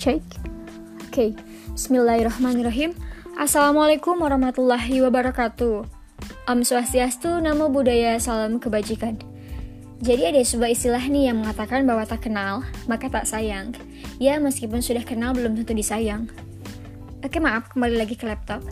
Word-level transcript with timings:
Check. 0.00 0.24
Oke, 1.04 1.12
okay. 1.12 1.30
Bismillahirrahmanirrahim. 1.76 2.96
Assalamualaikum 3.36 4.16
warahmatullahi 4.16 5.04
wabarakatuh. 5.04 5.84
Om 6.48 6.64
Swastiastu, 6.64 7.36
Namo 7.44 7.68
Buddhaya, 7.68 8.16
Salam 8.16 8.56
Kebajikan. 8.56 9.20
Jadi 10.00 10.32
ada 10.32 10.40
sebuah 10.40 10.72
istilah 10.72 11.04
nih 11.04 11.28
yang 11.28 11.44
mengatakan 11.44 11.84
bahwa 11.84 12.08
tak 12.08 12.24
kenal, 12.24 12.64
maka 12.88 13.12
tak 13.12 13.28
sayang. 13.28 13.76
Ya, 14.16 14.40
meskipun 14.40 14.80
sudah 14.80 15.04
kenal 15.04 15.36
belum 15.36 15.60
tentu 15.60 15.76
disayang. 15.76 16.32
Oke, 17.20 17.36
maaf, 17.36 17.68
kembali 17.76 18.00
lagi 18.00 18.16
ke 18.16 18.24
laptop. 18.24 18.64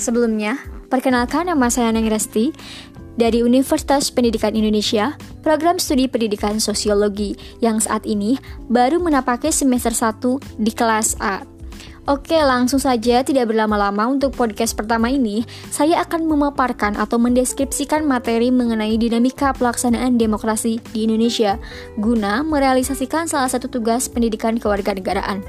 Sebelumnya, 0.00 0.56
perkenalkan 0.88 1.52
nama 1.52 1.68
saya 1.68 1.92
Neng 1.92 2.08
Resti 2.08 2.48
dari 3.16 3.44
Universitas 3.44 4.08
Pendidikan 4.08 4.56
Indonesia, 4.56 5.16
program 5.44 5.76
studi 5.76 6.08
pendidikan 6.08 6.56
sosiologi 6.62 7.36
yang 7.60 7.82
saat 7.82 8.08
ini 8.08 8.38
baru 8.72 9.00
menapaki 9.00 9.52
semester 9.52 9.92
1 9.92 10.62
di 10.62 10.72
kelas 10.72 11.16
A. 11.20 11.44
Oke, 12.02 12.34
langsung 12.34 12.82
saja 12.82 13.22
tidak 13.22 13.54
berlama-lama 13.54 14.10
untuk 14.10 14.34
podcast 14.34 14.74
pertama 14.74 15.06
ini, 15.06 15.46
saya 15.70 16.02
akan 16.02 16.26
memaparkan 16.26 16.98
atau 16.98 17.14
mendeskripsikan 17.14 18.02
materi 18.02 18.50
mengenai 18.50 18.98
dinamika 18.98 19.54
pelaksanaan 19.54 20.18
demokrasi 20.18 20.82
di 20.90 21.06
Indonesia 21.06 21.62
guna 22.02 22.42
merealisasikan 22.42 23.30
salah 23.30 23.46
satu 23.46 23.70
tugas 23.70 24.10
pendidikan 24.10 24.58
kewarganegaraan. 24.58 25.46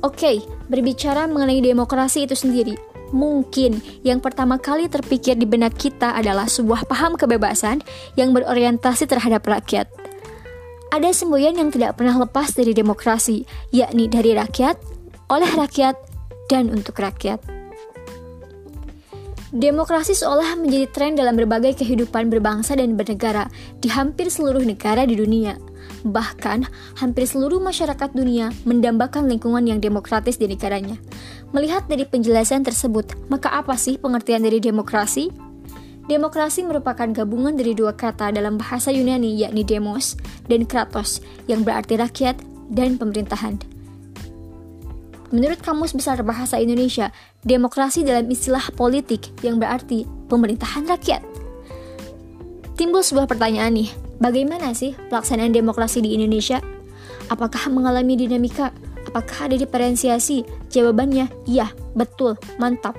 Oke, 0.00 0.40
berbicara 0.72 1.28
mengenai 1.28 1.60
demokrasi 1.60 2.24
itu 2.24 2.32
sendiri, 2.32 2.95
Mungkin 3.14 3.78
yang 4.02 4.18
pertama 4.18 4.58
kali 4.58 4.90
terpikir 4.90 5.38
di 5.38 5.46
benak 5.46 5.78
kita 5.78 6.18
adalah 6.18 6.50
sebuah 6.50 6.90
paham 6.90 7.14
kebebasan 7.14 7.82
yang 8.18 8.34
berorientasi 8.34 9.06
terhadap 9.06 9.46
rakyat. 9.46 9.86
Ada 10.90 11.14
semboyan 11.14 11.58
yang 11.58 11.70
tidak 11.70 11.98
pernah 11.98 12.18
lepas 12.18 12.54
dari 12.54 12.74
demokrasi, 12.74 13.46
yakni 13.70 14.10
dari 14.10 14.34
rakyat, 14.34 14.78
oleh 15.30 15.50
rakyat, 15.54 15.94
dan 16.46 16.70
untuk 16.70 16.98
rakyat. 16.98 17.42
Demokrasi 19.54 20.18
seolah 20.18 20.58
menjadi 20.58 20.86
tren 20.90 21.12
dalam 21.14 21.38
berbagai 21.38 21.78
kehidupan 21.78 22.28
berbangsa 22.28 22.74
dan 22.74 22.98
bernegara 22.98 23.46
di 23.78 23.86
hampir 23.88 24.26
seluruh 24.28 24.62
negara 24.62 25.06
di 25.06 25.14
dunia. 25.14 25.54
Bahkan, 26.06 26.70
hampir 27.02 27.26
seluruh 27.26 27.58
masyarakat 27.58 28.14
dunia 28.14 28.54
mendambakan 28.62 29.26
lingkungan 29.26 29.66
yang 29.66 29.82
demokratis 29.82 30.38
di 30.38 30.46
negaranya. 30.46 30.94
Melihat 31.50 31.90
dari 31.90 32.06
penjelasan 32.06 32.62
tersebut, 32.62 33.18
maka 33.26 33.50
apa 33.50 33.74
sih 33.74 33.98
pengertian 33.98 34.46
dari 34.46 34.62
demokrasi? 34.62 35.34
Demokrasi 36.06 36.62
merupakan 36.62 37.10
gabungan 37.10 37.58
dari 37.58 37.74
dua 37.74 37.98
kata 37.98 38.30
dalam 38.30 38.54
bahasa 38.54 38.94
Yunani 38.94 39.34
yakni 39.34 39.66
demos 39.66 40.14
dan 40.46 40.62
kratos 40.62 41.18
yang 41.50 41.66
berarti 41.66 41.98
rakyat 41.98 42.38
dan 42.70 42.94
pemerintahan. 42.94 43.58
Menurut 45.34 45.58
Kamus 45.58 45.90
Besar 45.90 46.22
Bahasa 46.22 46.62
Indonesia, 46.62 47.10
demokrasi 47.42 48.06
dalam 48.06 48.30
istilah 48.30 48.62
politik 48.78 49.34
yang 49.42 49.58
berarti 49.58 50.06
pemerintahan 50.30 50.86
rakyat. 50.86 51.26
Timbul 52.78 53.02
sebuah 53.02 53.26
pertanyaan 53.26 53.74
nih, 53.74 53.90
Bagaimana 54.16 54.72
sih 54.72 54.96
pelaksanaan 55.12 55.52
demokrasi 55.52 56.00
di 56.00 56.16
Indonesia? 56.16 56.64
Apakah 57.28 57.68
mengalami 57.68 58.16
dinamika? 58.16 58.72
Apakah 59.06 59.50
ada 59.50 59.56
diferensiasi? 59.60 60.42
Jawabannya, 60.72 61.28
iya, 61.46 61.70
betul, 61.92 62.34
mantap. 62.56 62.96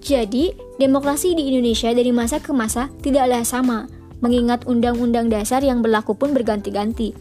Jadi, 0.00 0.54
demokrasi 0.78 1.34
di 1.34 1.50
Indonesia 1.50 1.90
dari 1.90 2.14
masa 2.14 2.38
ke 2.38 2.54
masa 2.54 2.88
tidaklah 3.02 3.42
sama, 3.42 3.90
mengingat 4.22 4.64
undang-undang 4.64 5.28
dasar 5.28 5.60
yang 5.60 5.82
berlaku 5.82 6.14
pun 6.14 6.32
berganti-ganti. 6.32 7.12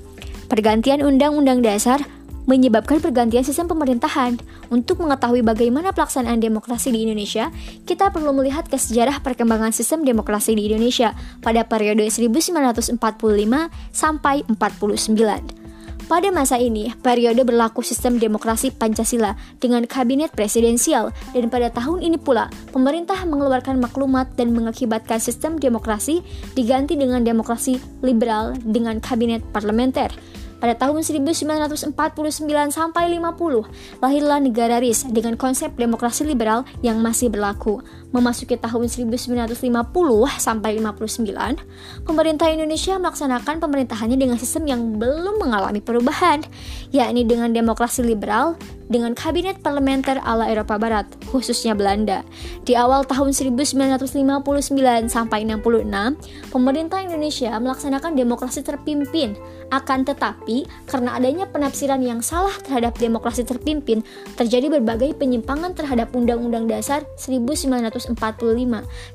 Pergantian 0.46 1.02
undang-undang 1.02 1.66
dasar 1.66 2.00
menyebabkan 2.46 3.02
pergantian 3.02 3.46
sistem 3.46 3.70
pemerintahan. 3.70 4.40
Untuk 4.74 5.02
mengetahui 5.02 5.46
bagaimana 5.46 5.94
pelaksanaan 5.94 6.42
demokrasi 6.42 6.90
di 6.90 7.06
Indonesia, 7.06 7.54
kita 7.86 8.10
perlu 8.10 8.34
melihat 8.34 8.66
ke 8.66 8.78
sejarah 8.78 9.22
perkembangan 9.22 9.74
sistem 9.74 10.02
demokrasi 10.02 10.58
di 10.58 10.70
Indonesia 10.70 11.14
pada 11.42 11.66
periode 11.66 12.06
1945 12.10 12.98
sampai 13.94 14.42
49. 14.50 15.66
Pada 16.06 16.30
masa 16.30 16.62
ini, 16.62 16.94
periode 17.02 17.42
berlaku 17.42 17.82
sistem 17.82 18.22
demokrasi 18.22 18.70
Pancasila 18.70 19.34
dengan 19.58 19.90
kabinet 19.90 20.30
presidensial 20.38 21.10
dan 21.34 21.50
pada 21.50 21.74
tahun 21.74 22.06
ini 22.06 22.22
pula, 22.22 22.46
pemerintah 22.70 23.26
mengeluarkan 23.26 23.82
maklumat 23.82 24.30
dan 24.38 24.54
mengakibatkan 24.54 25.18
sistem 25.18 25.58
demokrasi 25.58 26.22
diganti 26.54 26.94
dengan 26.94 27.26
demokrasi 27.26 27.82
liberal 28.06 28.54
dengan 28.62 29.02
kabinet 29.02 29.42
parlementer. 29.50 30.14
Pada 30.56 30.74
tahun 30.80 31.04
1949 31.04 31.92
sampai 32.72 33.04
50, 33.12 34.00
lahirlah 34.00 34.40
negara 34.40 34.80
RIS 34.80 35.06
dengan 35.12 35.36
konsep 35.36 35.76
demokrasi 35.76 36.24
liberal 36.24 36.64
yang 36.80 37.04
masih 37.04 37.28
berlaku. 37.28 37.84
Memasuki 38.16 38.56
tahun 38.56 38.88
1950 38.88 39.52
sampai 40.40 40.80
59, 40.80 42.08
pemerintah 42.08 42.48
Indonesia 42.48 42.96
melaksanakan 42.96 43.60
pemerintahannya 43.60 44.16
dengan 44.16 44.40
sistem 44.40 44.64
yang 44.72 44.82
belum 44.96 45.44
mengalami 45.44 45.84
perubahan, 45.84 46.48
yakni 46.96 47.28
dengan 47.28 47.52
demokrasi 47.52 48.08
liberal 48.08 48.56
dengan 48.88 49.18
kabinet 49.18 49.60
parlementer 49.62 50.22
ala 50.22 50.50
Eropa 50.50 50.78
Barat, 50.78 51.10
khususnya 51.30 51.74
Belanda. 51.74 52.22
Di 52.66 52.78
awal 52.78 53.06
tahun 53.06 53.34
1959 53.34 54.46
sampai 55.10 55.46
66, 55.46 56.18
pemerintah 56.54 57.02
Indonesia 57.02 57.54
melaksanakan 57.58 58.14
demokrasi 58.14 58.62
terpimpin 58.62 59.34
akan 59.74 60.06
tetapi, 60.06 60.70
karena 60.86 61.18
adanya 61.18 61.50
penafsiran 61.50 62.02
yang 62.06 62.22
salah 62.22 62.54
terhadap 62.62 62.98
demokrasi 63.02 63.42
terpimpin, 63.42 64.06
terjadi 64.38 64.70
berbagai 64.70 65.18
penyimpangan 65.18 65.74
terhadap 65.74 66.14
Undang-Undang 66.14 66.70
Dasar 66.70 67.02
1945. 67.18 68.14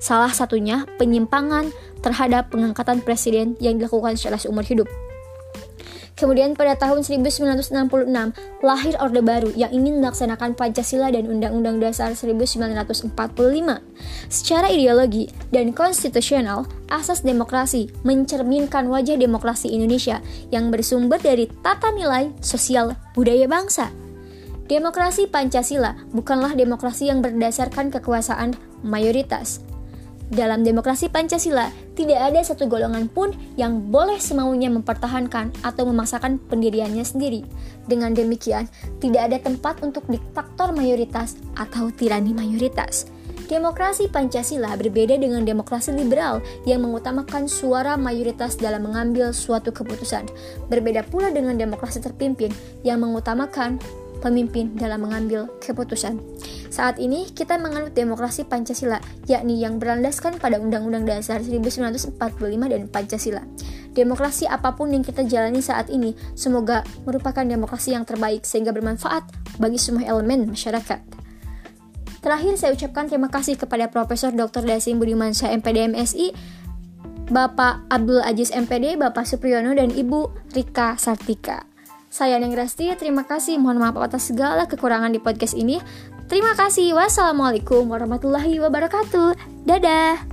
Salah 0.03 0.32
satunya 0.34 0.86
penyimpangan 0.98 1.70
terhadap 2.03 2.50
pengangkatan 2.50 3.04
presiden 3.04 3.54
yang 3.62 3.78
dilakukan 3.78 4.19
secara 4.19 4.41
seumur 4.41 4.66
hidup. 4.66 4.91
Kemudian 6.20 6.53
pada 6.53 6.76
tahun 6.76 7.00
1966 7.00 7.72
lahir 8.60 8.94
Orde 9.00 9.25
Baru 9.25 9.56
yang 9.56 9.72
ingin 9.72 10.04
melaksanakan 10.04 10.53
Pancasila 10.53 11.08
dan 11.08 11.25
Undang-Undang 11.25 11.81
Dasar 11.81 12.12
1945. 12.12 13.16
Secara 14.28 14.69
ideologi 14.69 15.32
dan 15.48 15.72
konstitusional, 15.72 16.69
asas 16.92 17.25
demokrasi 17.25 17.88
mencerminkan 18.04 18.92
wajah 18.92 19.16
demokrasi 19.16 19.72
Indonesia 19.72 20.20
yang 20.53 20.69
bersumber 20.69 21.16
dari 21.16 21.48
tata 21.64 21.88
nilai 21.88 22.28
sosial 22.44 22.92
budaya 23.16 23.48
bangsa. 23.48 23.88
Demokrasi 24.69 25.25
Pancasila 25.25 25.97
bukanlah 26.12 26.53
demokrasi 26.53 27.09
yang 27.09 27.25
berdasarkan 27.25 27.88
kekuasaan 27.88 28.54
mayoritas, 28.84 29.64
dalam 30.30 30.62
demokrasi 30.62 31.10
Pancasila, 31.10 31.74
tidak 31.98 32.22
ada 32.22 32.38
satu 32.46 32.70
golongan 32.70 33.10
pun 33.10 33.34
yang 33.58 33.91
boleh 33.91 34.22
semaunya 34.22 34.70
mempertahankan 34.70 35.50
atau 35.66 35.82
memaksakan 35.91 36.38
pendiriannya 36.46 37.02
sendiri. 37.02 37.42
Dengan 37.91 38.14
demikian, 38.14 38.70
tidak 39.02 39.26
ada 39.26 39.42
tempat 39.42 39.82
untuk 39.82 40.06
diktator 40.06 40.70
mayoritas 40.70 41.34
atau 41.58 41.91
tirani 41.91 42.30
mayoritas. 42.30 43.10
Demokrasi 43.50 44.06
Pancasila 44.06 44.78
berbeda 44.78 45.18
dengan 45.18 45.42
demokrasi 45.42 45.91
liberal 45.91 46.38
yang 46.62 46.86
mengutamakan 46.86 47.50
suara 47.50 47.98
mayoritas 47.98 48.54
dalam 48.54 48.86
mengambil 48.86 49.34
suatu 49.34 49.74
keputusan. 49.74 50.30
Berbeda 50.70 51.02
pula 51.10 51.34
dengan 51.34 51.58
demokrasi 51.58 51.98
terpimpin 51.98 52.54
yang 52.86 53.02
mengutamakan 53.02 53.82
pemimpin 54.22 54.78
dalam 54.78 55.02
mengambil 55.02 55.50
keputusan. 55.58 56.22
Saat 56.71 57.03
ini 57.03 57.27
kita 57.34 57.59
menganut 57.59 57.99
demokrasi 57.99 58.47
Pancasila, 58.47 59.03
yakni 59.27 59.59
yang 59.59 59.83
berlandaskan 59.83 60.39
pada 60.39 60.63
Undang-Undang 60.63 61.03
Dasar 61.03 61.43
1945 61.43 62.15
dan 62.47 62.87
Pancasila. 62.87 63.43
Demokrasi 63.91 64.47
apa 64.47 64.78
pun 64.78 64.95
yang 64.95 65.03
kita 65.03 65.27
jalani 65.27 65.59
saat 65.59 65.91
ini 65.91 66.15
semoga 66.39 66.87
merupakan 67.03 67.43
demokrasi 67.43 67.91
yang 67.99 68.07
terbaik 68.07 68.47
sehingga 68.47 68.71
bermanfaat 68.71 69.27
bagi 69.59 69.83
semua 69.83 70.07
elemen 70.07 70.47
masyarakat. 70.47 71.03
Terakhir 72.22 72.55
saya 72.55 72.71
ucapkan 72.78 73.11
terima 73.11 73.27
kasih 73.27 73.59
kepada 73.59 73.91
Profesor 73.91 74.31
Dr. 74.31 74.63
Dasim 74.63 75.03
Budimansyah 75.03 75.51
MPD 75.59 75.91
MSI, 75.91 76.31
Bapak 77.34 77.83
Abdul 77.91 78.22
Aziz 78.22 78.55
MPD, 78.55 78.95
Bapak 78.95 79.27
Supriyono, 79.27 79.75
dan 79.75 79.91
Ibu 79.91 80.55
Rika 80.55 80.95
Sartika. 81.01 81.67
Saya 82.11 82.43
Neng 82.43 82.59
Rasti, 82.59 82.91
terima 82.99 83.22
kasih. 83.22 83.63
Mohon 83.63 83.87
maaf 83.87 83.97
atas 84.03 84.34
segala 84.34 84.67
kekurangan 84.67 85.15
di 85.15 85.22
podcast 85.22 85.55
ini. 85.55 85.78
Terima 86.30 86.54
kasih. 86.54 86.94
Wassalamualaikum 86.94 87.91
warahmatullahi 87.91 88.62
wabarakatuh. 88.62 89.34
Dadah. 89.66 90.29